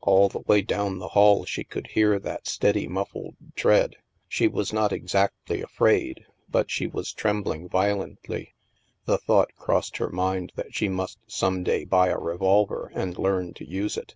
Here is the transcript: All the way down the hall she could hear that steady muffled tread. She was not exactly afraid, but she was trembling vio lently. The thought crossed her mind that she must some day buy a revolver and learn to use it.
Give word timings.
All 0.00 0.28
the 0.28 0.38
way 0.38 0.62
down 0.62 0.98
the 1.00 1.08
hall 1.08 1.44
she 1.44 1.64
could 1.64 1.88
hear 1.88 2.20
that 2.20 2.46
steady 2.46 2.86
muffled 2.86 3.34
tread. 3.56 3.96
She 4.28 4.46
was 4.46 4.72
not 4.72 4.92
exactly 4.92 5.60
afraid, 5.60 6.24
but 6.48 6.70
she 6.70 6.86
was 6.86 7.12
trembling 7.12 7.68
vio 7.68 7.96
lently. 7.96 8.52
The 9.06 9.18
thought 9.18 9.52
crossed 9.56 9.96
her 9.96 10.10
mind 10.10 10.52
that 10.54 10.72
she 10.72 10.88
must 10.88 11.18
some 11.26 11.64
day 11.64 11.84
buy 11.84 12.10
a 12.10 12.16
revolver 12.18 12.92
and 12.94 13.18
learn 13.18 13.54
to 13.54 13.64
use 13.68 13.96
it. 13.96 14.14